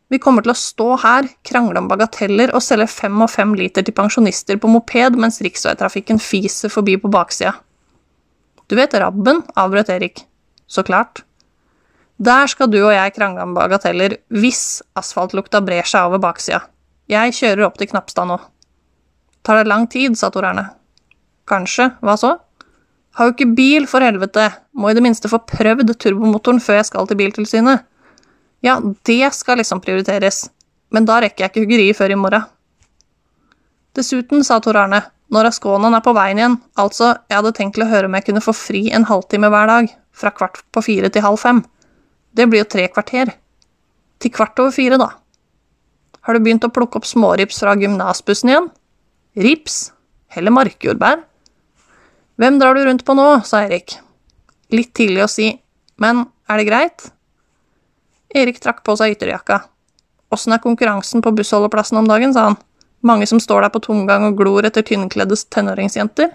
[0.08, 3.84] Vi kommer til å stå her, krangle om bagateller og selge fem og fem liter
[3.84, 7.58] til pensjonister på moped mens riksveitrafikken fiser forbi på baksida.
[8.68, 10.24] Du vet Rabben, avbrøt Erik.
[10.68, 11.24] Så klart.
[12.18, 16.64] Der skal du og jeg krangle om bagateller hvis asfaltlukta brer seg over baksida.
[17.08, 18.40] Jeg kjører opp til Knapstad nå.
[19.48, 20.66] Tar det lang tid, sa Tor Erne.
[21.48, 22.34] Kanskje, hva så?
[23.16, 26.90] Har jo ikke bil, for helvete, må i det minste få prøvd turbomotoren før jeg
[26.90, 27.86] skal til Biltilsynet.
[28.66, 30.48] Ja, det skal liksom prioriteres,
[30.90, 32.48] men da rekker jeg ikke huggeriet før i morgen.
[33.98, 35.02] Dessuten, sa Tor Arne,
[35.34, 38.44] når Askonan er på veien igjen, altså, jeg hadde tenkt å høre om jeg kunne
[38.44, 41.62] få fri en halvtime hver dag, fra kvart på fire til halv fem.
[42.34, 43.34] Det blir jo tre kvarter.
[44.22, 45.12] Til kvart over fire, da.
[46.26, 48.72] Har du begynt å plukke opp smårips fra gymnasbussen igjen?
[49.38, 49.78] Rips?
[50.34, 51.22] Heller markjordbær?
[52.38, 53.28] Hvem drar du rundt på nå?
[53.48, 53.98] sa Erik.
[54.74, 55.52] Litt tidlig å si,
[56.02, 57.08] men er det greit?
[58.36, 59.62] Erik trakk på seg ytterjakka.
[60.34, 62.58] Åssen er konkurransen på bussholdeplassen om dagen, sa han.
[63.06, 66.34] Mange som står der på tomgang og glor etter tynnkledde tenåringsjenter.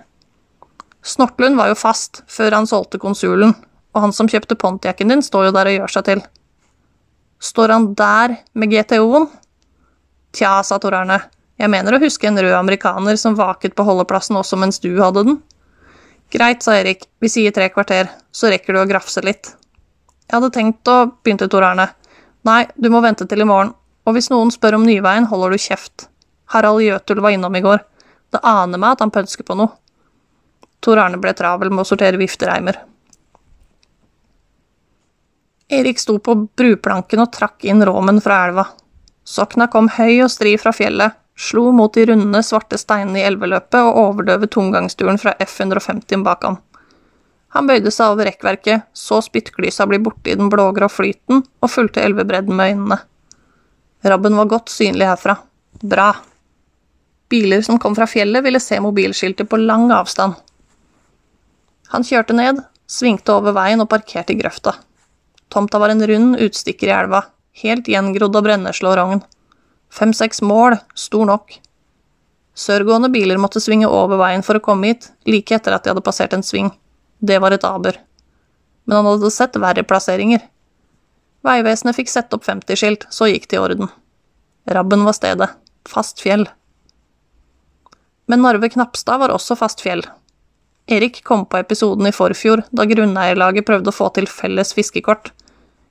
[1.02, 3.52] Snortlund var jo fast før han solgte konsulen,
[3.92, 6.24] og han som kjøpte Pontiacen din, står jo der og gjør seg til.
[7.42, 9.26] Står han der med GTO-en?
[10.32, 11.18] Tja, sa Tor Arne,
[11.60, 15.26] jeg mener å huske en rød amerikaner som vaket på holdeplassen også mens du hadde
[15.26, 15.40] den.
[16.32, 19.52] Greit, sa Erik, vi sier tre kvarter, så rekker du å grafse litt.
[20.32, 21.90] Jeg hadde tenkt å, begynte Tor Arne.
[22.48, 23.74] Nei, du må vente til i morgen,
[24.08, 26.06] og hvis noen spør om Nyveien, holder du kjeft.
[26.54, 27.82] Harald Jøtul var innom i går.
[28.32, 29.74] Det aner meg at han pønsker på noe.
[30.80, 32.80] Tor Arne ble travel med å sortere viftereimer.
[35.68, 38.66] Erik sto på bruplanken og trakk inn råmen fra elva.
[39.28, 43.84] Sokna kom høy og stri fra fjellet, slo mot de runde, svarte steinene i elveløpet
[43.84, 46.62] og overdøvet tomgangsturen fra F-150 bak ham.
[47.52, 52.04] Han bøyde seg over rekkverket, så spyttklysa bli borte i den blågrå flyten og fulgte
[52.04, 52.98] elvebredden med øynene.
[54.08, 55.36] Rabben var godt synlig herfra.
[55.82, 56.08] Bra.
[57.30, 60.34] Biler som kom fra fjellet, ville se mobilskiltet på lang avstand.
[61.92, 64.74] Han kjørte ned, svingte over veien og parkerte i grøfta.
[65.52, 67.26] Tomta var en rund utstikker i elva,
[67.62, 69.24] helt gjengrodd av brenneslå og rogn.
[69.92, 71.58] Fem-seks mål, stor nok.
[72.56, 76.04] Sørgående biler måtte svinge over veien for å komme hit, like etter at de hadde
[76.04, 76.72] passert en sving.
[77.22, 78.00] Det var et aber.
[78.84, 80.42] Men han hadde sett verre plasseringer.
[81.46, 83.90] Vegvesenet fikk sette opp 50-skilt, så gikk det i orden.
[84.66, 85.48] Rabben var stedet.
[85.88, 86.48] Fast fjell.
[88.30, 90.04] Men Narve Knapstad var også fast fjell.
[90.90, 95.30] Erik kom på episoden i forfjor, da grunneierlaget prøvde å få til felles fiskekort.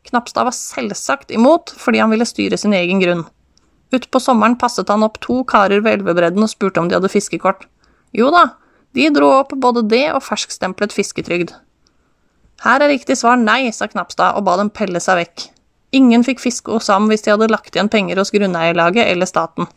[0.07, 3.23] Knapstad var selvsagt imot, fordi han ville styre sin egen grunn.
[3.95, 7.67] Utpå sommeren passet han opp to karer ved elvebredden og spurte om de hadde fiskekort.
[8.15, 8.47] Jo da,
[8.97, 11.53] de dro opp både det og ferskstemplet fisketrygd.
[12.61, 15.45] Her er riktig svar nei, sa Knapstad og ba dem pelle seg vekk.
[15.97, 19.67] Ingen fikk fiske hos ham hvis de hadde lagt igjen penger hos grunneierlaget eller staten.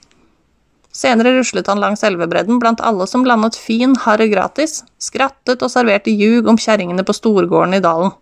[0.94, 6.12] Senere ruslet han langs elvebredden blant alle som landet fin harre gratis, skrattet og serverte
[6.14, 8.14] ljug om kjerringene på storgården i dalen.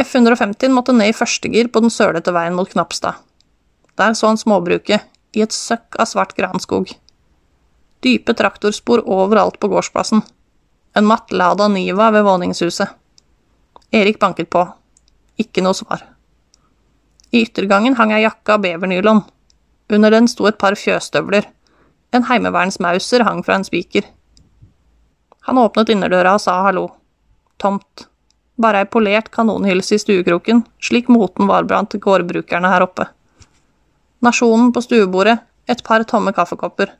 [0.00, 3.20] F-150 måtte ned i førstegir på den sølete veien mot Knapstad.
[4.00, 5.04] Der så han småbruket,
[5.36, 6.88] i et søkk av svart granskog.
[8.02, 10.22] Dype traktorspor overalt på gårdsplassen.
[10.94, 12.88] En matt Lada Niva ved våningshuset.
[13.92, 14.64] Erik banket på.
[15.38, 16.02] Ikke noe svar.
[17.30, 19.22] I yttergangen hang ei jakke av bevernylon.
[19.92, 21.46] Under den sto et par fjøsstøvler.
[22.12, 24.08] En heimevernsmauser hang fra en spiker.
[25.46, 26.88] Han åpnet innerdøra og sa hallo.
[27.62, 28.08] Tomt.
[28.60, 33.06] Bare ei polert kanonhylse i stuekroken, slik moten var blant gårdbrukerne her oppe.
[34.22, 36.92] Nasjonen på stuebordet, et par tomme kaffekopper.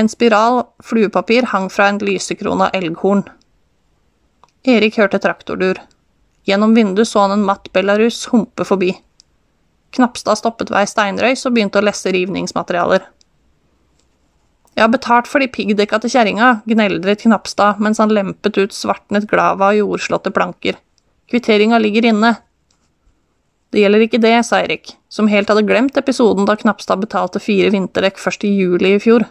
[0.00, 3.26] En spiral fluepapir hang fra en lysekrona elghorn.
[4.64, 5.76] Erik hørte traktordur.
[6.48, 8.94] Gjennom vinduet så han en matt Belarus humpe forbi.
[9.92, 13.02] Knapstad stoppet ved ei steinrøys og begynte å lesse rivningsmaterialer.
[14.72, 19.26] Jeg har betalt for de piggdekka til kjerringa, gneldret Knapstad mens han lempet ut svartnet
[19.28, 20.78] glava og jordslåtte planker.
[21.28, 22.30] Kvitteringa ligger inne.
[23.70, 27.68] Det gjelder ikke det, sa Erik, som helt hadde glemt episoden da Knapstad betalte fire
[27.74, 29.28] vinterdekk først i juli i fjor.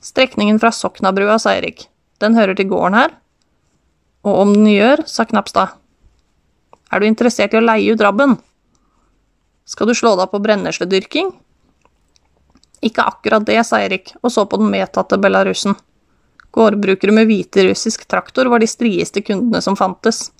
[0.00, 1.88] Strekningen fra Soknabrua, sa Erik.
[2.22, 3.14] Den hører til gården her?
[4.26, 5.74] Og om den gjør, sa Knapstad.
[6.92, 8.38] Er du interessert i å leie ut rabben?
[9.68, 11.34] Skal du slå deg på brennesledyrking?
[12.84, 15.76] Ikke akkurat det, sa Erik og så på den medtatte belarusen.
[16.54, 20.30] Gårdbrukere med hviterussisk traktor var de strieste kundene som fantes.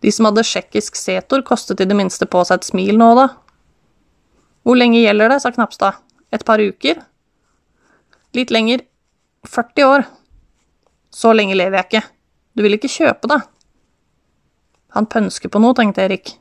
[0.00, 3.26] De som hadde tsjekkisk setor, kostet i det minste på seg et smil nå da.
[4.64, 6.00] Hvor lenge gjelder det, sa Knapstad.
[6.32, 7.02] Et par uker?
[8.38, 8.86] Litt lenger.
[9.48, 10.04] 40 år.
[11.10, 12.04] Så lenge lever jeg ikke.
[12.54, 13.40] Du vil ikke kjøpe det?
[14.96, 16.34] Han pønsker på noe, tenkte Erik.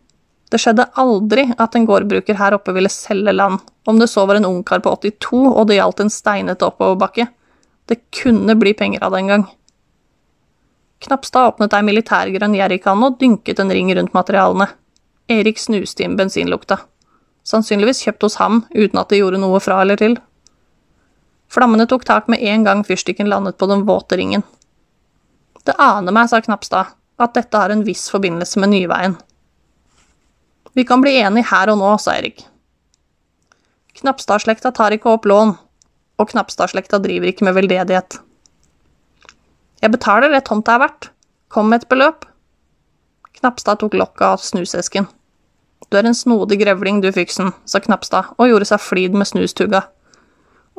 [0.50, 4.40] Det skjedde aldri at en gårdbruker her oppe ville selge land, om det så var
[4.40, 7.28] en ungkar på 82 og det gjaldt en steinete oppoverbakke.
[7.90, 9.46] Det kunne bli penger av det en gang.
[11.06, 14.68] Knapstad åpnet ei militærgrønn jerrykanne og dynket en ring rundt materialene.
[15.30, 16.80] Erik snuste inn bensinlukta.
[17.46, 20.18] Sannsynligvis kjøpt hos ham, uten at det gjorde noe fra eller til.
[21.50, 24.44] Flammene tok tak med en gang fyrstikken landet på den våte ringen.
[25.66, 29.18] Det aner meg, sa Knapstad, at dette har en viss forbindelse med Nyveien.
[30.78, 32.46] Vi kan bli enige her og nå, sa Erik.
[34.00, 35.56] Knapstad-slekta tar ikke opp lån,
[36.22, 38.20] og Knapstad-slekta driver ikke med veldedighet.
[39.82, 41.10] Jeg betaler det tomta er verdt.
[41.50, 42.28] Kom med et beløp.
[43.40, 45.08] Knapstad tok lokket av snusesken.
[45.90, 49.88] Du er en snodig grevling, du, Fyksen, sa Knapstad og gjorde seg flid med snustugga.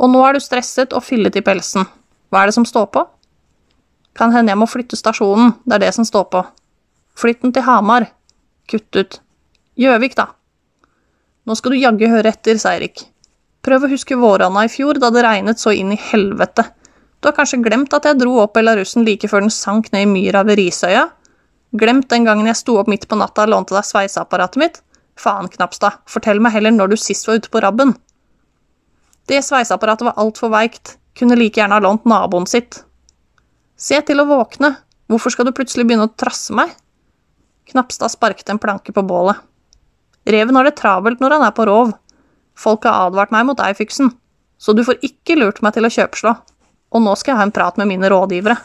[0.00, 1.84] Og nå er du stresset og fillet i pelsen.
[2.32, 3.04] Hva er det som står på?
[4.16, 6.42] Kan hende jeg må flytte stasjonen, det er det som står på.
[7.20, 8.08] Flytt den til Hamar.
[8.70, 9.20] Kutt ut.
[9.80, 10.30] Gjøvik, da.
[11.46, 13.04] Nå skal du jaggu høre etter, sa Eirik.
[13.64, 16.64] Prøv å huske våronna i fjor, da det regnet så inn i helvete.
[17.20, 20.08] Du har kanskje glemt at jeg dro opp Belarusen like før den sank ned i
[20.08, 21.10] myra ved Risøya?
[21.76, 24.80] Glemt den gangen jeg sto opp midt på natta og lånte deg sveiseapparatet mitt?
[25.20, 27.92] Faen, Knapstad, fortell meg heller når du sist var ute på rabben.
[29.30, 32.82] Det sveiseapparatet var altfor veikt, kunne like gjerne ha lånt naboen sitt.
[33.78, 34.74] Se til å våkne,
[35.10, 36.74] hvorfor skal du plutselig begynne å trasse meg?
[37.70, 39.38] Knapstad sparket en planke på bålet.
[40.26, 41.94] Reven har det travelt når han er på rov.
[42.58, 44.10] Folk har advart meg mot deg, Fyksen,
[44.58, 46.34] så du får ikke lurt meg til å kjøpslå
[46.90, 48.56] og nå skal jeg ha en prat med mine rådgivere.